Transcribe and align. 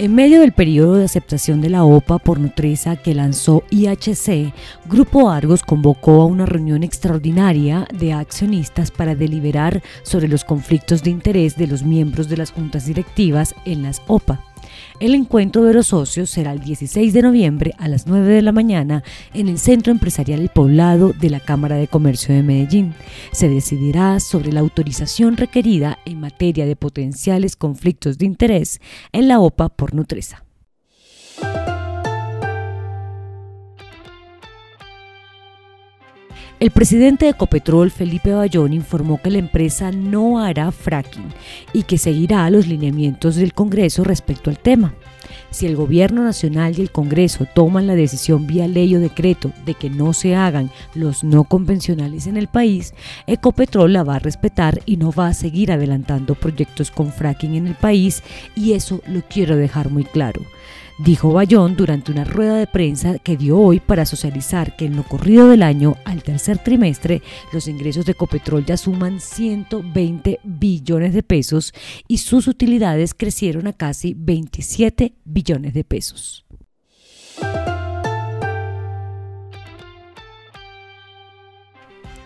En 0.00 0.14
medio 0.14 0.40
del 0.40 0.52
periodo 0.52 0.94
de 0.94 1.04
aceptación 1.04 1.60
de 1.60 1.68
la 1.68 1.84
OPA 1.84 2.18
por 2.18 2.40
Nutresa 2.40 2.96
que 2.96 3.14
lanzó 3.14 3.64
IHC, 3.68 4.50
Grupo 4.86 5.28
Argos 5.28 5.62
convocó 5.62 6.22
a 6.22 6.24
una 6.24 6.46
reunión 6.46 6.82
extraordinaria 6.82 7.86
de 7.92 8.14
accionistas 8.14 8.90
para 8.90 9.14
deliberar 9.14 9.82
sobre 10.02 10.26
los 10.28 10.42
conflictos 10.42 11.02
de 11.02 11.10
interés 11.10 11.54
de 11.58 11.66
los 11.66 11.82
miembros 11.82 12.30
de 12.30 12.38
las 12.38 12.50
juntas 12.50 12.86
directivas 12.86 13.54
en 13.66 13.82
las 13.82 14.00
OPA. 14.06 14.49
El 15.00 15.14
encuentro 15.14 15.64
de 15.64 15.74
los 15.74 15.88
socios 15.88 16.30
será 16.30 16.52
el 16.52 16.60
16 16.60 17.12
de 17.12 17.22
noviembre 17.22 17.74
a 17.78 17.88
las 17.88 18.06
9 18.06 18.34
de 18.34 18.42
la 18.42 18.52
mañana 18.52 19.02
en 19.34 19.48
el 19.48 19.58
Centro 19.58 19.92
Empresarial 19.92 20.40
El 20.40 20.48
Poblado 20.48 21.12
de 21.12 21.30
la 21.30 21.40
Cámara 21.40 21.76
de 21.76 21.88
Comercio 21.88 22.34
de 22.34 22.42
Medellín. 22.42 22.94
Se 23.32 23.48
decidirá 23.48 24.20
sobre 24.20 24.52
la 24.52 24.60
autorización 24.60 25.36
requerida 25.36 25.98
en 26.04 26.20
materia 26.20 26.66
de 26.66 26.76
potenciales 26.76 27.56
conflictos 27.56 28.18
de 28.18 28.26
interés 28.26 28.80
en 29.12 29.28
la 29.28 29.40
OPA 29.40 29.68
por 29.70 29.94
Nutresa. 29.94 30.44
El 36.60 36.72
presidente 36.72 37.24
de 37.24 37.30
Ecopetrol, 37.30 37.90
Felipe 37.90 38.34
Bayón, 38.34 38.74
informó 38.74 39.18
que 39.18 39.30
la 39.30 39.38
empresa 39.38 39.92
no 39.92 40.40
hará 40.40 40.70
fracking 40.70 41.30
y 41.72 41.84
que 41.84 41.96
seguirá 41.96 42.50
los 42.50 42.66
lineamientos 42.66 43.36
del 43.36 43.54
Congreso 43.54 44.04
respecto 44.04 44.50
al 44.50 44.58
tema. 44.58 44.92
Si 45.50 45.64
el 45.64 45.74
Gobierno 45.74 46.22
Nacional 46.22 46.74
y 46.76 46.82
el 46.82 46.92
Congreso 46.92 47.46
toman 47.46 47.86
la 47.86 47.94
decisión 47.94 48.46
vía 48.46 48.68
ley 48.68 48.94
o 48.94 49.00
decreto 49.00 49.50
de 49.64 49.72
que 49.72 49.88
no 49.88 50.12
se 50.12 50.36
hagan 50.36 50.70
los 50.94 51.24
no 51.24 51.44
convencionales 51.44 52.26
en 52.26 52.36
el 52.36 52.46
país, 52.46 52.92
Ecopetrol 53.26 53.94
la 53.94 54.04
va 54.04 54.16
a 54.16 54.18
respetar 54.18 54.82
y 54.84 54.98
no 54.98 55.12
va 55.12 55.28
a 55.28 55.34
seguir 55.34 55.72
adelantando 55.72 56.34
proyectos 56.34 56.90
con 56.90 57.10
fracking 57.10 57.54
en 57.54 57.68
el 57.68 57.74
país 57.74 58.22
y 58.54 58.74
eso 58.74 59.00
lo 59.08 59.22
quiero 59.22 59.56
dejar 59.56 59.88
muy 59.88 60.04
claro 60.04 60.42
dijo 61.04 61.32
Bayón 61.32 61.76
durante 61.76 62.12
una 62.12 62.24
rueda 62.24 62.56
de 62.56 62.66
prensa 62.66 63.18
que 63.18 63.36
dio 63.36 63.58
hoy 63.58 63.80
para 63.80 64.04
socializar 64.04 64.76
que 64.76 64.84
en 64.84 64.96
lo 64.96 65.02
corrido 65.02 65.48
del 65.48 65.62
año 65.62 65.96
al 66.04 66.22
tercer 66.22 66.58
trimestre 66.58 67.22
los 67.52 67.68
ingresos 67.68 68.04
de 68.04 68.12
Ecopetrol 68.12 68.66
ya 68.66 68.76
suman 68.76 69.20
120 69.20 70.40
billones 70.44 71.14
de 71.14 71.22
pesos 71.22 71.72
y 72.06 72.18
sus 72.18 72.48
utilidades 72.48 73.14
crecieron 73.14 73.66
a 73.66 73.72
casi 73.72 74.14
27 74.14 75.14
billones 75.24 75.72
de 75.74 75.84
pesos. 75.84 76.44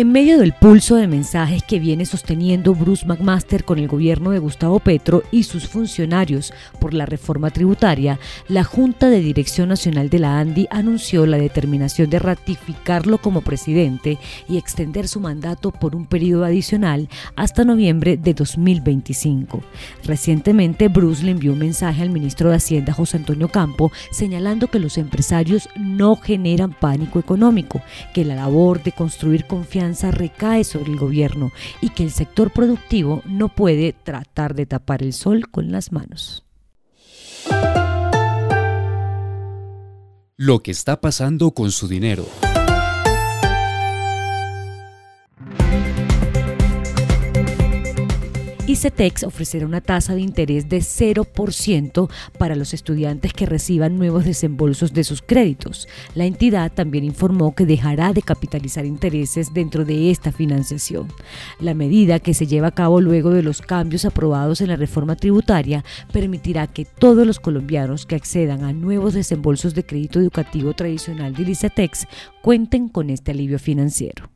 En 0.00 0.12
medio 0.12 0.38
del 0.38 0.54
pulso 0.54 0.96
de 0.96 1.06
mensajes 1.06 1.62
que 1.62 1.78
viene 1.78 2.06
sosteniendo 2.06 2.74
Bruce 2.74 3.04
McMaster 3.04 3.64
con 3.64 3.78
el 3.78 3.86
gobierno 3.86 4.30
de 4.30 4.38
Gustavo 4.38 4.78
Petro 4.78 5.22
y 5.30 5.42
sus 5.42 5.68
funcionarios 5.68 6.54
por 6.78 6.94
la 6.94 7.04
reforma 7.04 7.50
tributaria, 7.50 8.18
la 8.48 8.64
Junta 8.64 9.10
de 9.10 9.20
Dirección 9.20 9.68
Nacional 9.68 10.08
de 10.08 10.18
la 10.18 10.38
ANDI 10.38 10.68
anunció 10.70 11.26
la 11.26 11.36
determinación 11.36 12.08
de 12.08 12.18
ratificarlo 12.18 13.18
como 13.18 13.42
presidente 13.42 14.16
y 14.48 14.56
extender 14.56 15.06
su 15.06 15.20
mandato 15.20 15.70
por 15.70 15.94
un 15.94 16.06
periodo 16.06 16.46
adicional 16.46 17.10
hasta 17.36 17.66
noviembre 17.66 18.16
de 18.16 18.32
2025. 18.32 19.62
Recientemente, 20.04 20.88
Bruce 20.88 21.24
le 21.24 21.32
envió 21.32 21.52
un 21.52 21.58
mensaje 21.58 22.00
al 22.00 22.08
ministro 22.08 22.48
de 22.48 22.56
Hacienda, 22.56 22.94
José 22.94 23.18
Antonio 23.18 23.48
Campo, 23.48 23.92
señalando 24.10 24.68
que 24.68 24.78
los 24.78 24.96
empresarios 24.96 25.68
no 25.76 26.16
generan 26.16 26.72
pánico 26.72 27.18
económico, 27.18 27.82
que 28.14 28.24
la 28.24 28.34
labor 28.34 28.82
de 28.82 28.92
construir 28.92 29.44
confianza 29.44 29.89
recae 30.10 30.64
sobre 30.64 30.92
el 30.92 30.98
gobierno 30.98 31.52
y 31.80 31.90
que 31.90 32.02
el 32.02 32.10
sector 32.10 32.50
productivo 32.50 33.22
no 33.26 33.48
puede 33.48 33.92
tratar 33.92 34.54
de 34.54 34.66
tapar 34.66 35.02
el 35.02 35.12
sol 35.12 35.50
con 35.50 35.70
las 35.72 35.92
manos. 35.92 36.44
Lo 40.36 40.62
que 40.62 40.70
está 40.70 41.00
pasando 41.00 41.50
con 41.50 41.70
su 41.70 41.86
dinero. 41.86 42.26
ICETEX 48.70 49.24
ofrecerá 49.24 49.66
una 49.66 49.80
tasa 49.80 50.14
de 50.14 50.20
interés 50.20 50.68
de 50.68 50.78
0% 50.78 52.08
para 52.38 52.54
los 52.54 52.72
estudiantes 52.72 53.32
que 53.32 53.44
reciban 53.44 53.98
nuevos 53.98 54.24
desembolsos 54.24 54.92
de 54.92 55.02
sus 55.02 55.22
créditos. 55.22 55.88
La 56.14 56.24
entidad 56.24 56.70
también 56.70 57.02
informó 57.02 57.52
que 57.52 57.66
dejará 57.66 58.12
de 58.12 58.22
capitalizar 58.22 58.86
intereses 58.86 59.52
dentro 59.52 59.84
de 59.84 60.12
esta 60.12 60.30
financiación. 60.30 61.08
La 61.58 61.74
medida 61.74 62.20
que 62.20 62.32
se 62.32 62.46
lleva 62.46 62.68
a 62.68 62.74
cabo 62.74 63.00
luego 63.00 63.30
de 63.30 63.42
los 63.42 63.60
cambios 63.60 64.04
aprobados 64.04 64.60
en 64.60 64.68
la 64.68 64.76
reforma 64.76 65.16
tributaria 65.16 65.84
permitirá 66.12 66.68
que 66.68 66.84
todos 66.84 67.26
los 67.26 67.40
colombianos 67.40 68.06
que 68.06 68.14
accedan 68.14 68.62
a 68.62 68.72
nuevos 68.72 69.14
desembolsos 69.14 69.74
de 69.74 69.84
crédito 69.84 70.20
educativo 70.20 70.74
tradicional 70.74 71.34
de 71.34 71.42
ICETEX 71.42 72.06
cuenten 72.40 72.88
con 72.88 73.10
este 73.10 73.32
alivio 73.32 73.58
financiero. 73.58 74.29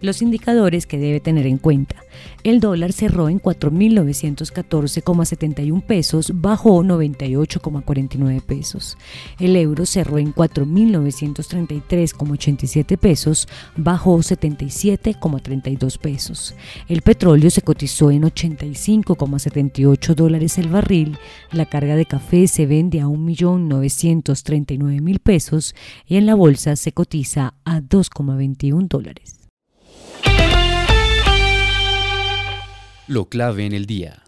Los 0.00 0.22
indicadores 0.22 0.86
que 0.86 0.98
debe 0.98 1.20
tener 1.20 1.46
en 1.46 1.58
cuenta. 1.58 1.96
El 2.42 2.60
dólar 2.60 2.94
cerró 2.94 3.28
en 3.28 3.38
4.914,71 3.40 5.82
pesos, 5.82 6.32
bajó 6.34 6.82
98,49 6.82 8.40
pesos. 8.40 8.96
El 9.38 9.54
euro 9.56 9.84
cerró 9.84 10.16
en 10.16 10.34
4.933,87 10.34 12.96
pesos, 12.96 13.46
bajó 13.76 14.16
77,32 14.18 15.98
pesos. 15.98 16.54
El 16.88 17.02
petróleo 17.02 17.50
se 17.50 17.60
cotizó 17.60 18.10
en 18.10 18.22
85,78 18.22 20.14
dólares 20.14 20.56
el 20.56 20.68
barril. 20.68 21.18
La 21.52 21.66
carga 21.66 21.94
de 21.94 22.06
café 22.06 22.46
se 22.46 22.64
vende 22.64 23.00
a 23.00 23.06
1.939.000 23.06 25.18
pesos 25.18 25.74
y 26.06 26.16
en 26.16 26.24
la 26.24 26.34
bolsa 26.34 26.74
se 26.76 26.92
cotiza 26.92 27.52
a 27.64 27.80
2,21 27.80 28.88
dólares. 28.88 29.39
Lo 33.10 33.28
clave 33.28 33.66
en 33.66 33.72
el 33.72 33.86
día. 33.86 34.22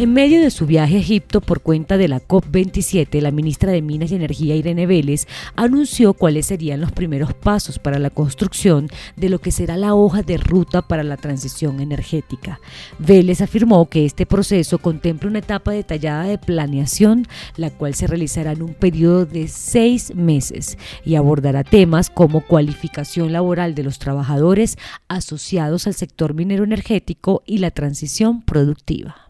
En 0.00 0.14
medio 0.14 0.40
de 0.40 0.50
su 0.50 0.64
viaje 0.64 0.96
a 0.96 1.00
Egipto 1.00 1.42
por 1.42 1.60
cuenta 1.60 1.98
de 1.98 2.08
la 2.08 2.26
COP27, 2.26 3.20
la 3.20 3.30
ministra 3.30 3.70
de 3.70 3.82
Minas 3.82 4.10
y 4.10 4.14
Energía, 4.14 4.56
Irene 4.56 4.86
Vélez, 4.86 5.26
anunció 5.56 6.14
cuáles 6.14 6.46
serían 6.46 6.80
los 6.80 6.90
primeros 6.90 7.34
pasos 7.34 7.78
para 7.78 7.98
la 7.98 8.08
construcción 8.08 8.88
de 9.16 9.28
lo 9.28 9.40
que 9.40 9.52
será 9.52 9.76
la 9.76 9.94
hoja 9.94 10.22
de 10.22 10.38
ruta 10.38 10.80
para 10.80 11.02
la 11.02 11.18
transición 11.18 11.80
energética. 11.80 12.60
Vélez 12.98 13.42
afirmó 13.42 13.90
que 13.90 14.06
este 14.06 14.24
proceso 14.24 14.78
contempla 14.78 15.28
una 15.28 15.40
etapa 15.40 15.72
detallada 15.72 16.24
de 16.24 16.38
planeación, 16.38 17.28
la 17.58 17.68
cual 17.68 17.94
se 17.94 18.06
realizará 18.06 18.52
en 18.52 18.62
un 18.62 18.72
periodo 18.72 19.26
de 19.26 19.48
seis 19.48 20.14
meses 20.14 20.78
y 21.04 21.16
abordará 21.16 21.62
temas 21.62 22.08
como 22.08 22.40
cualificación 22.46 23.32
laboral 23.32 23.74
de 23.74 23.82
los 23.82 23.98
trabajadores 23.98 24.78
asociados 25.08 25.86
al 25.86 25.92
sector 25.92 26.32
minero 26.32 26.64
energético 26.64 27.42
y 27.44 27.58
la 27.58 27.70
transición 27.70 28.40
productiva. 28.40 29.29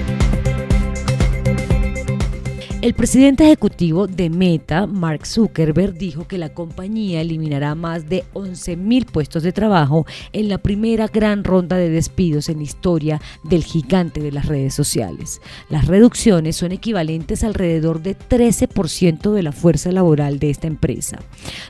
El 2.81 2.95
presidente 2.95 3.43
ejecutivo 3.43 4.07
de 4.07 4.31
Meta, 4.31 4.87
Mark 4.87 5.27
Zuckerberg, 5.27 5.93
dijo 5.93 6.27
que 6.27 6.39
la 6.39 6.49
compañía 6.49 7.21
eliminará 7.21 7.75
más 7.75 8.09
de 8.09 8.23
11.000 8.33 9.05
puestos 9.05 9.43
de 9.43 9.51
trabajo 9.51 10.07
en 10.33 10.49
la 10.49 10.57
primera 10.57 11.05
gran 11.05 11.43
ronda 11.43 11.77
de 11.77 11.91
despidos 11.91 12.49
en 12.49 12.57
la 12.57 12.63
historia 12.63 13.21
del 13.43 13.63
gigante 13.63 14.19
de 14.19 14.31
las 14.31 14.47
redes 14.47 14.73
sociales. 14.73 15.41
Las 15.69 15.85
reducciones 15.85 16.55
son 16.55 16.71
equivalentes 16.71 17.43
alrededor 17.43 18.01
de 18.01 18.17
13% 18.17 19.31
de 19.31 19.43
la 19.43 19.51
fuerza 19.51 19.91
laboral 19.91 20.39
de 20.39 20.49
esta 20.49 20.65
empresa. 20.65 21.19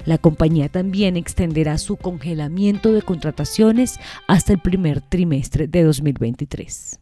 La 0.05 0.17
compañía 0.17 0.69
también 0.69 1.17
extenderá 1.17 1.77
su 1.77 1.97
congelamiento 1.97 2.93
de 2.93 3.01
contrataciones 3.01 3.99
hasta 4.29 4.53
el 4.53 4.59
primer 4.59 5.01
trimestre 5.01 5.67
de 5.67 5.83
2023. 5.83 7.00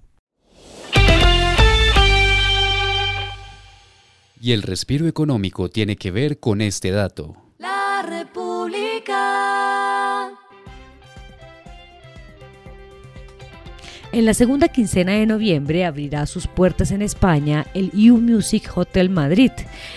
Y 4.42 4.54
el 4.54 4.62
respiro 4.62 5.06
económico 5.08 5.70
tiene 5.70 5.98
que 5.98 6.12
ver 6.12 6.40
con 6.40 6.62
este 6.62 6.92
dato. 6.92 7.36
La 7.58 8.02
República. 8.08 9.20
En 14.12 14.26
la 14.26 14.34
segunda 14.34 14.70
quincena 14.70 15.12
de 15.12 15.26
noviembre 15.26 15.86
abrirá 15.86 16.26
sus 16.26 16.48
puertas 16.48 16.92
en 16.92 17.02
España 17.02 17.68
el 17.74 17.92
U 18.10 18.18
Music 18.18 18.72
Hotel 18.76 19.10
Madrid, 19.10 19.52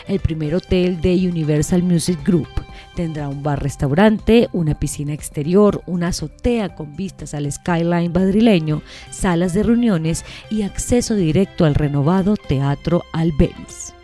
el 0.06 0.20
primer 0.20 0.54
hotel 0.56 1.00
de 1.00 1.14
Universal 1.14 1.82
Music 1.82 2.18
Group. 2.22 2.48
Tendrá 2.94 3.28
un 3.28 3.42
bar-restaurante, 3.42 4.48
una 4.52 4.78
piscina 4.78 5.14
exterior, 5.14 5.82
una 5.86 6.08
azotea 6.08 6.74
con 6.74 6.94
vistas 6.94 7.32
al 7.32 7.50
skyline 7.50 8.12
madrileño, 8.12 8.82
salas 9.10 9.54
de 9.54 9.62
reuniones 9.62 10.26
y 10.50 10.62
acceso 10.62 11.14
directo 11.14 11.64
al 11.64 11.74
renovado 11.74 12.36
Teatro 12.36 13.04
Albeniz. 13.14 13.94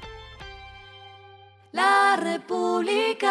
República. 2.20 3.28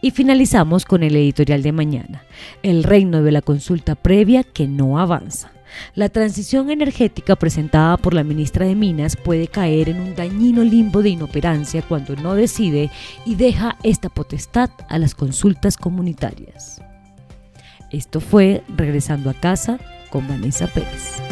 Y 0.00 0.10
finalizamos 0.10 0.84
con 0.84 1.02
el 1.02 1.16
editorial 1.16 1.62
de 1.62 1.72
mañana, 1.72 2.24
el 2.62 2.84
reino 2.84 3.22
de 3.22 3.32
la 3.32 3.40
consulta 3.40 3.94
previa 3.94 4.44
que 4.44 4.68
no 4.68 4.98
avanza. 4.98 5.50
La 5.94 6.08
transición 6.08 6.70
energética 6.70 7.36
presentada 7.36 7.96
por 7.96 8.14
la 8.14 8.22
ministra 8.22 8.66
de 8.66 8.74
Minas 8.74 9.16
puede 9.16 9.48
caer 9.48 9.88
en 9.88 10.00
un 10.00 10.14
dañino 10.14 10.62
limbo 10.62 11.02
de 11.02 11.08
inoperancia 11.08 11.82
cuando 11.82 12.16
no 12.16 12.34
decide 12.34 12.90
y 13.24 13.34
deja 13.36 13.76
esta 13.82 14.08
potestad 14.10 14.70
a 14.88 14.98
las 14.98 15.14
consultas 15.14 15.76
comunitarias. 15.76 16.82
Esto 17.90 18.20
fue 18.20 18.62
Regresando 18.76 19.30
a 19.30 19.34
casa 19.34 19.78
con 20.10 20.28
Vanessa 20.28 20.66
Pérez. 20.66 21.23